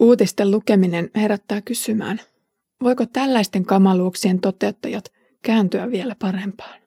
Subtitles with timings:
[0.00, 2.20] Uutisten lukeminen herättää kysymään,
[2.82, 5.04] voiko tällaisten kamaluuksien toteuttajat
[5.42, 6.80] kääntyä vielä parempaan?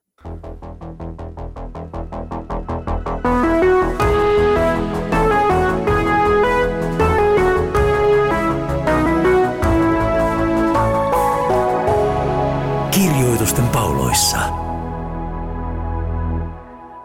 [12.91, 14.37] Kirjoitusten pauloissa.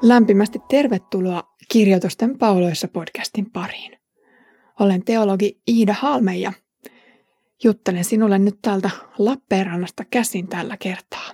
[0.02, 3.97] Lämpimästi tervetuloa Kirjoitusten pauloissa podcastin pariin.
[4.80, 6.52] Olen teologi Iida Halme ja
[7.64, 11.30] juttelen sinulle nyt täältä Lappeenrannasta käsin tällä kertaa.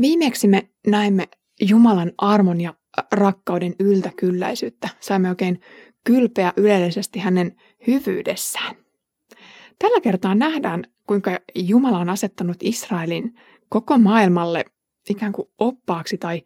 [0.00, 1.28] Viimeksi me näimme
[1.60, 2.74] Jumalan armon ja
[3.12, 4.88] rakkauden yltäkylläisyyttä.
[5.00, 5.60] Saimme oikein
[6.04, 7.56] kylpeä ylellisesti hänen
[7.86, 8.76] hyvyydessään.
[9.78, 13.34] Tällä kertaa nähdään, kuinka Jumala on asettanut Israelin
[13.68, 14.64] koko maailmalle
[15.10, 16.42] ikään kuin oppaaksi tai,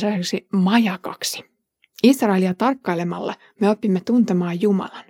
[0.00, 1.44] tai majakaksi–
[2.02, 5.04] Israelia tarkkailemalla me opimme tuntemaan Jumalan.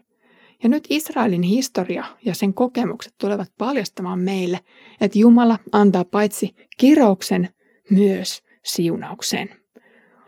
[0.63, 4.61] Ja nyt Israelin historia ja sen kokemukset tulevat paljastamaan meille,
[5.01, 7.49] että Jumala antaa paitsi kirouksen,
[7.91, 9.49] myös siunauksen.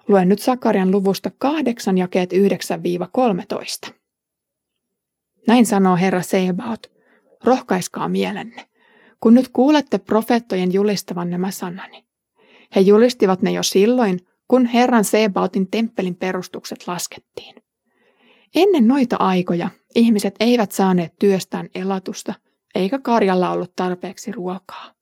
[0.08, 2.30] Luen nyt Sakarian luvusta 8 jakeet
[3.88, 3.92] 9-13.
[5.46, 6.92] Näin sanoo Herra Sebaot,
[7.44, 8.68] rohkaiskaa mielenne,
[9.20, 12.06] kun nyt kuulette profeettojen julistavan nämä sanani.
[12.76, 17.54] He julistivat ne jo silloin, kun Herran Sebaotin temppelin perustukset laskettiin.
[18.54, 22.34] Ennen noita aikoja ihmiset eivät saaneet työstään elatusta,
[22.74, 24.92] eikä karjalla ollut tarpeeksi ruokaa.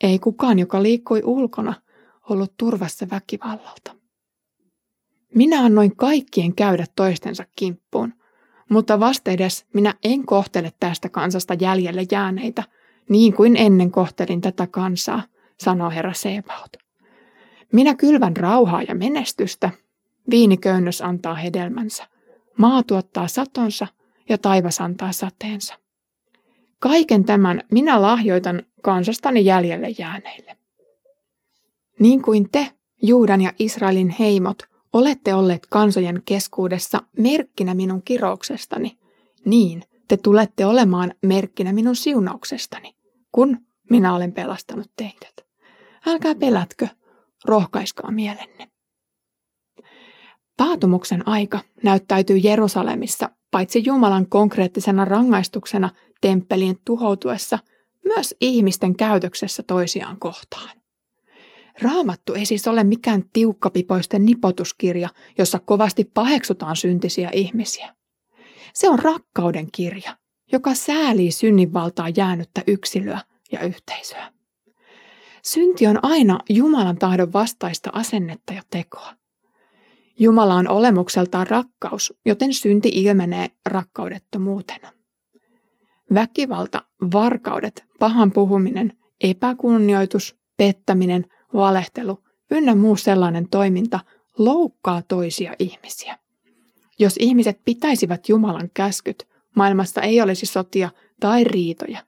[0.00, 1.74] Ei kukaan, joka liikkui ulkona,
[2.30, 3.96] ollut turvassa väkivallalta.
[5.34, 8.12] Minä annoin kaikkien käydä toistensa kimppuun,
[8.70, 12.62] mutta vastedes minä en kohtele tästä kansasta jäljelle jääneitä,
[13.08, 15.22] niin kuin ennen kohtelin tätä kansaa,
[15.60, 16.83] sanoo herra Sebaot.
[17.74, 19.70] Minä kylvän rauhaa ja menestystä.
[20.30, 22.04] Viiniköynnös antaa hedelmänsä.
[22.58, 23.86] Maa tuottaa satonsa
[24.28, 25.74] ja taivas antaa sateensa.
[26.78, 30.56] Kaiken tämän minä lahjoitan kansastani jäljelle jääneille.
[31.98, 32.70] Niin kuin te,
[33.02, 34.62] Juudan ja Israelin heimot,
[34.92, 38.98] olette olleet kansojen keskuudessa merkkinä minun kirouksestani,
[39.44, 42.94] niin te tulette olemaan merkkinä minun siunauksestani,
[43.32, 43.58] kun
[43.90, 45.46] minä olen pelastanut teidät.
[46.06, 46.88] Älkää pelätkö,
[47.44, 48.68] rohkaiskaa mielenne.
[50.56, 55.90] Paatumuksen aika näyttäytyy Jerusalemissa paitsi Jumalan konkreettisena rangaistuksena
[56.20, 57.58] temppelien tuhoutuessa,
[58.04, 60.70] myös ihmisten käytöksessä toisiaan kohtaan.
[61.82, 67.94] Raamattu ei siis ole mikään tiukkapipoisten nipotuskirja, jossa kovasti paheksutaan syntisiä ihmisiä.
[68.74, 70.16] Se on rakkauden kirja,
[70.52, 73.20] joka säälii synninvaltaa jäänyttä yksilöä
[73.52, 74.32] ja yhteisöä.
[75.44, 79.14] Synti on aina Jumalan tahdon vastaista asennetta ja tekoa.
[80.18, 84.92] Jumala on olemukseltaan rakkaus, joten synti ilmenee rakkaudettomuutena.
[86.14, 94.00] Väkivalta, varkaudet, pahan puhuminen, epäkunnioitus, pettäminen, valehtelu ynnä muu sellainen toiminta
[94.38, 96.18] loukkaa toisia ihmisiä.
[96.98, 100.90] Jos ihmiset pitäisivät Jumalan käskyt, maailmassa ei olisi sotia
[101.20, 101.98] tai riitoja,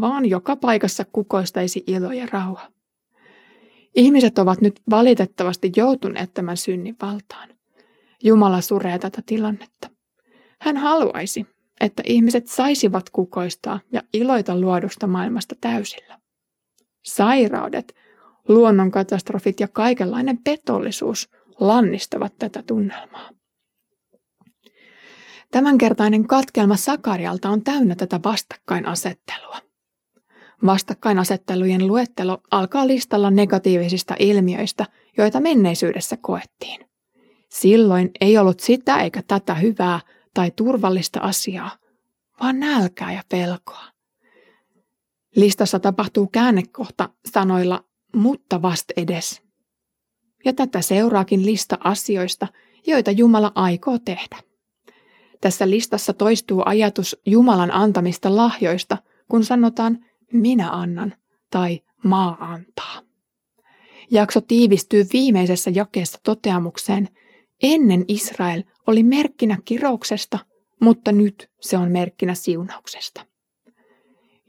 [0.00, 2.79] vaan joka paikassa kukoistaisi ilo ja rauha.
[3.94, 7.48] Ihmiset ovat nyt valitettavasti joutuneet tämän synnin valtaan.
[8.22, 9.90] Jumala suree tätä tilannetta.
[10.60, 11.46] Hän haluaisi,
[11.80, 16.18] että ihmiset saisivat kukoistaa ja iloita luodusta maailmasta täysillä.
[17.04, 17.94] Sairaudet,
[18.48, 21.28] luonnonkatastrofit ja kaikenlainen petollisuus
[21.60, 23.30] lannistavat tätä tunnelmaa.
[25.50, 29.69] Tämänkertainen katkelma Sakarialta on täynnä tätä vastakkainasettelua.
[30.66, 36.86] Vastakkainasettelujen luettelo alkaa listalla negatiivisista ilmiöistä, joita menneisyydessä koettiin.
[37.48, 40.00] Silloin ei ollut sitä eikä tätä hyvää
[40.34, 41.70] tai turvallista asiaa,
[42.40, 43.84] vaan nälkää ja pelkoa.
[45.36, 47.84] Listassa tapahtuu käännekohta sanoilla
[48.14, 49.42] mutta vast edes.
[50.44, 52.46] Ja tätä seuraakin lista asioista,
[52.86, 54.36] joita Jumala aikoo tehdä.
[55.40, 58.98] Tässä listassa toistuu ajatus Jumalan antamista lahjoista,
[59.28, 61.14] kun sanotaan minä annan
[61.50, 63.02] tai maa antaa.
[64.10, 67.08] Jakso tiivistyy viimeisessä jakeessa toteamukseen,
[67.62, 70.38] ennen Israel oli merkkinä kirouksesta,
[70.80, 73.26] mutta nyt se on merkkinä siunauksesta.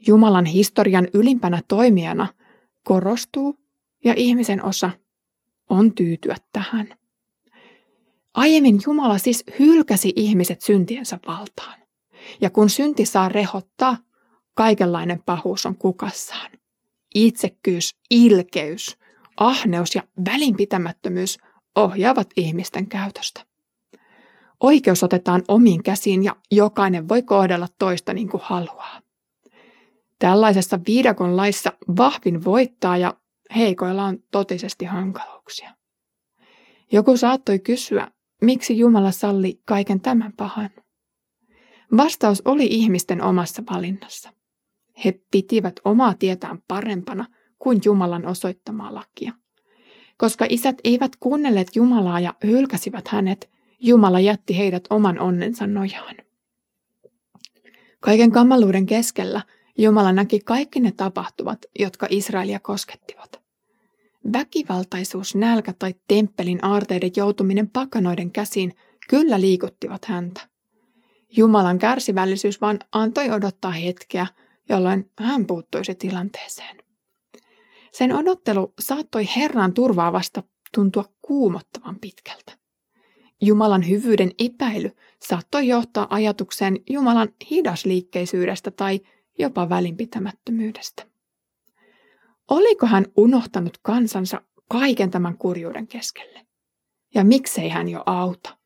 [0.06, 2.26] Jumalan historian ylimpänä toimijana
[2.84, 3.56] korostuu
[4.04, 4.90] ja ihmisen osa
[5.70, 6.88] on tyytyä tähän.
[8.34, 11.78] Aiemmin Jumala siis hylkäsi ihmiset syntiensä valtaan.
[12.40, 13.96] Ja kun synti saa rehottaa,
[14.54, 16.50] kaikenlainen pahuus on kukassaan.
[17.14, 18.98] Itsekkyys, ilkeys,
[19.36, 21.38] ahneus ja välinpitämättömyys
[21.76, 23.44] ohjaavat ihmisten käytöstä.
[24.60, 29.00] oikeus otetaan omiin käsiin ja jokainen voi kohdella toista niin kuin haluaa.
[30.18, 33.14] Tällaisessa viidakon laissa vahvin voittaa ja
[33.56, 35.74] heikoilla on totisesti hankaluuksia.
[36.92, 38.08] Joku saattoi kysyä,
[38.42, 40.70] miksi Jumala salli kaiken tämän pahan.
[41.96, 44.32] Vastaus oli ihmisten omassa valinnassa.
[45.04, 47.24] He pitivät omaa tietään parempana
[47.58, 49.32] kuin Jumalan osoittamaa lakia.
[50.16, 53.50] Koska isät eivät kuunnelleet Jumalaa ja hylkäsivät hänet,
[53.80, 56.16] Jumala jätti heidät oman onnensa nojaan.
[58.00, 59.42] Kaiken kamaluuden keskellä
[59.78, 63.40] Jumala näki kaikki ne tapahtuvat, jotka Israelia koskettivat.
[64.32, 68.72] Väkivaltaisuus, nälkä tai temppelin aarteiden joutuminen pakanoiden käsiin
[69.08, 70.40] kyllä liikuttivat häntä.
[71.36, 74.26] Jumalan kärsivällisyys vaan antoi odottaa hetkeä,
[74.68, 76.76] jolloin hän puuttuisi tilanteeseen.
[77.92, 80.42] Sen odottelu saattoi Herran turvaavasta
[80.74, 82.52] tuntua kuumottavan pitkältä.
[83.40, 84.90] Jumalan hyvyyden epäily
[85.22, 89.00] saattoi johtaa ajatukseen Jumalan hidasliikkeisyydestä tai
[89.38, 91.06] jopa välinpitämättömyydestä.
[92.50, 96.46] Oliko hän unohtanut kansansa kaiken tämän kurjuuden keskelle?
[97.14, 98.58] Ja miksei hän jo auta?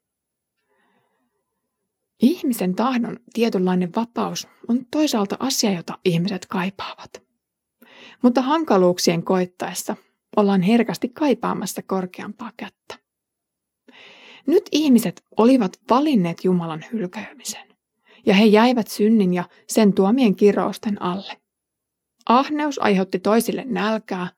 [2.23, 7.23] Ihmisen tahdon tietynlainen vapaus on toisaalta asia, jota ihmiset kaipaavat.
[8.23, 9.97] Mutta hankaluuksien koittaessa
[10.37, 12.99] ollaan herkästi kaipaamassa korkeampaa kättä.
[14.47, 17.69] Nyt ihmiset olivat valinneet Jumalan hylkäämisen,
[18.27, 21.41] ja he jäivät synnin ja sen tuomien kirousten alle.
[22.29, 24.29] Ahneus aiheutti toisille nälkää,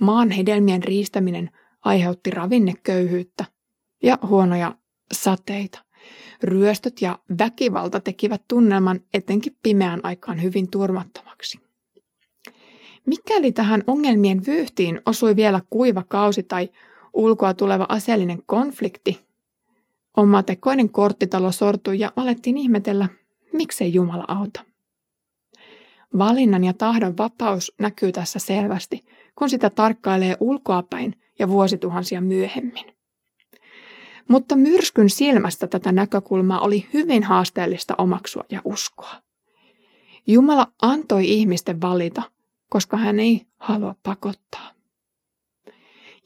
[0.00, 1.50] maan hedelmien riistäminen
[1.84, 3.44] aiheutti ravinneköyhyyttä
[4.02, 4.78] ja huonoja
[5.12, 5.83] sateita.
[6.42, 11.58] Ryöstöt ja väkivalta tekivät tunnelman etenkin pimeään aikaan hyvin turmattomaksi.
[13.06, 16.68] Mikäli tähän ongelmien vyyhtiin osui vielä kuiva kausi tai
[17.12, 19.20] ulkoa tuleva aseellinen konflikti,
[20.16, 23.08] omatekoinen korttitalo sortui ja alettiin ihmetellä,
[23.52, 24.64] miksei Jumala auta.
[26.18, 29.04] Valinnan ja tahdon vapaus näkyy tässä selvästi,
[29.38, 32.93] kun sitä tarkkailee ulkoapäin ja vuosituhansia myöhemmin.
[34.28, 39.14] Mutta myrskyn silmästä tätä näkökulmaa oli hyvin haasteellista omaksua ja uskoa.
[40.26, 42.22] Jumala antoi ihmisten valita,
[42.70, 44.70] koska hän ei halua pakottaa.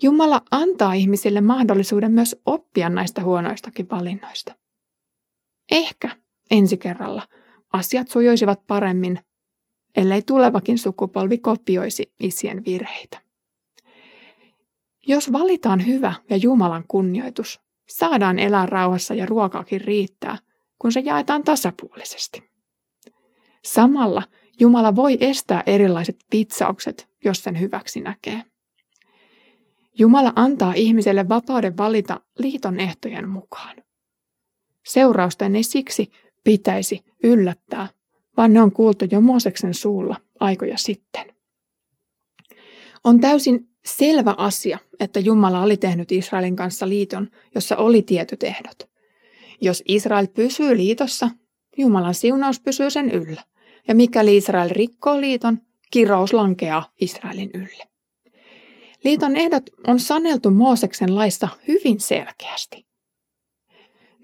[0.03, 4.55] Jumala antaa ihmisille mahdollisuuden myös oppia näistä huonoistakin valinnoista.
[5.71, 6.17] Ehkä
[6.51, 7.23] ensi kerralla
[7.73, 9.19] asiat sujuisivat paremmin,
[9.97, 13.21] ellei tulevakin sukupolvi kopioisi isien virheitä.
[15.07, 20.39] Jos valitaan hyvä ja Jumalan kunnioitus, saadaan elää rauhassa ja ruokaakin riittää,
[20.79, 22.51] kun se jaetaan tasapuolisesti.
[23.65, 24.23] Samalla
[24.61, 28.43] Jumala voi estää erilaiset vitsaukset, jos sen hyväksi näkee.
[29.99, 33.77] Jumala antaa ihmiselle vapauden valita liiton ehtojen mukaan.
[34.85, 36.13] Seurausten ei siksi
[36.45, 37.89] pitäisi yllättää,
[38.37, 41.35] vaan ne on kuultu jo Mooseksen suulla aikoja sitten.
[43.05, 48.89] On täysin selvä asia, että Jumala oli tehnyt Israelin kanssa liiton, jossa oli tietyt ehdot.
[49.61, 51.31] Jos Israel pysyy liitossa,
[51.77, 53.43] Jumalan siunaus pysyy sen yllä.
[53.89, 55.59] Ja mikäli Israel rikkoo liiton,
[55.91, 57.85] kirous lankeaa Israelin ylle.
[59.05, 62.87] Liiton ehdot on saneltu Mooseksen laissa hyvin selkeästi.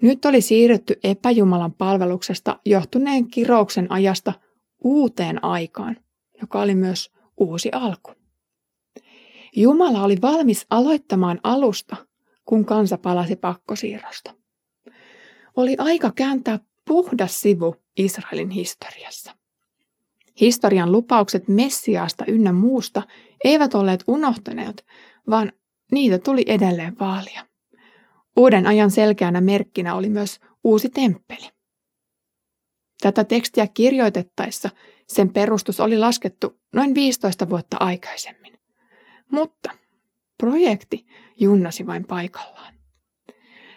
[0.01, 4.33] Nyt oli siirrytty epäjumalan palveluksesta johtuneen kirouksen ajasta
[4.83, 5.97] uuteen aikaan,
[6.41, 8.11] joka oli myös uusi alku.
[9.55, 11.95] Jumala oli valmis aloittamaan alusta,
[12.45, 14.33] kun kansa palasi pakkosiirrosta.
[15.55, 19.35] Oli aika kääntää puhdas sivu Israelin historiassa.
[20.41, 23.03] Historian lupaukset Messiaasta ynnä muusta
[23.43, 24.85] eivät olleet unohtuneet,
[25.29, 25.51] vaan
[25.91, 27.45] niitä tuli edelleen vaalia.
[28.37, 31.49] Uuden ajan selkeänä merkkinä oli myös uusi temppeli.
[33.01, 34.69] Tätä tekstiä kirjoitettaessa
[35.07, 38.54] sen perustus oli laskettu noin 15 vuotta aikaisemmin.
[39.31, 39.69] Mutta
[40.37, 41.05] projekti
[41.39, 42.73] junnasi vain paikallaan.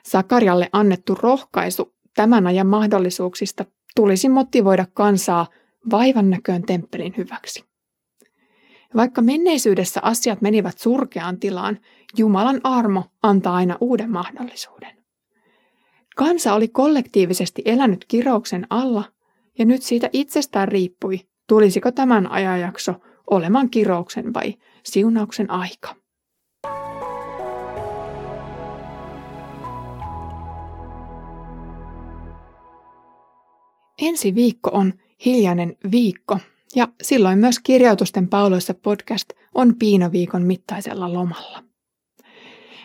[0.04, 3.64] Sakarialle annettu rohkaisu tämän ajan mahdollisuuksista
[3.96, 5.46] tulisi motivoida kansaa
[5.90, 7.64] vaivan näköön temppelin hyväksi.
[8.96, 11.78] Vaikka menneisyydessä asiat menivät surkeaan tilaan,
[12.16, 15.04] Jumalan armo antaa aina uuden mahdollisuuden.
[16.16, 19.04] Kansa oli kollektiivisesti elänyt kirouksen alla,
[19.58, 22.94] ja nyt siitä itsestään riippui, tulisiko tämän ajanjakso
[23.30, 24.54] olemaan kirouksen vai
[24.92, 25.94] siunauksen aika.
[34.02, 34.92] Ensi viikko on
[35.24, 36.38] hiljainen viikko,
[36.74, 41.62] ja silloin myös kirjoitusten pauloissa podcast on Piinaviikon mittaisella lomalla.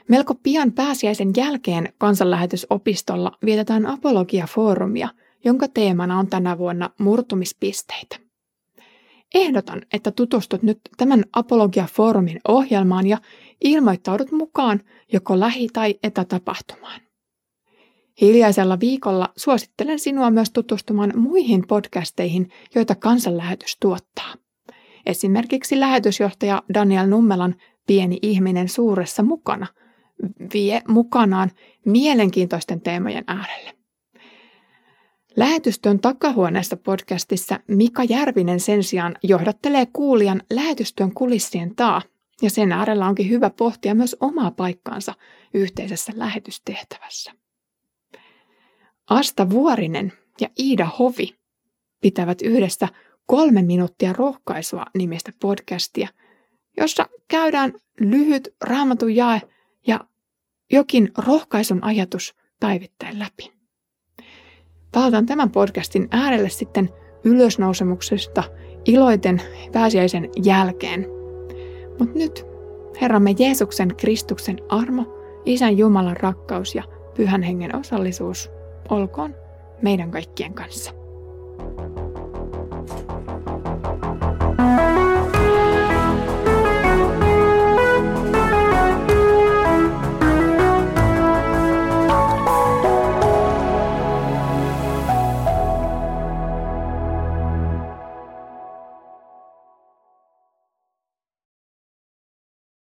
[0.10, 5.10] Melko pian pääsiäisen jälkeen kansanlähetysopistolla vietetään apologiafoorumia,
[5.46, 8.23] jonka teemana on tänä vuonna murtumispisteitä.
[9.34, 13.18] Ehdotan, että tutustut nyt tämän Apologia-foorumin ohjelmaan ja
[13.64, 14.80] ilmoittaudut mukaan
[15.14, 17.02] joko lähi- tai etätapahtumaan.
[18.22, 24.34] Hiljaisella viikolla suosittelen sinua myös tutustumaan muihin podcasteihin, joita kansanlähetys tuottaa.
[25.06, 27.56] Esimerkiksi lähetysjohtaja Daniel Nummelan
[27.88, 29.68] Pieni ihminen suuressa mukana
[30.54, 31.52] vie mukanaan
[31.86, 33.83] mielenkiintoisten teemojen äärelle.
[35.36, 42.02] Lähetystyön takahuoneessa podcastissa Mika Järvinen sen sijaan johdattelee kuulijan lähetystyön kulissien taa,
[42.42, 45.14] ja sen äärellä onkin hyvä pohtia myös omaa paikkaansa
[45.54, 47.32] yhteisessä lähetystehtävässä.
[49.10, 51.36] Asta Vuorinen ja Iida Hovi
[52.02, 52.88] pitävät yhdessä
[53.26, 56.08] kolme minuuttia rohkaisua nimistä podcastia,
[56.78, 59.42] jossa käydään lyhyt raamatun jae
[59.88, 60.00] ja
[60.72, 63.63] jokin rohkaisun ajatus päivittäin läpi.
[64.94, 66.90] Palataan tämän podcastin äärelle sitten
[67.24, 68.44] ylösnousemuksesta
[68.86, 71.08] iloiten pääsiäisen jälkeen.
[72.00, 72.46] Mutta nyt
[73.02, 75.06] Herramme Jeesuksen Kristuksen armo,
[75.46, 76.84] Isän Jumalan rakkaus ja
[77.16, 78.52] Pyhän Hengen osallisuus
[78.90, 79.36] olkoon
[79.82, 80.92] meidän kaikkien kanssa.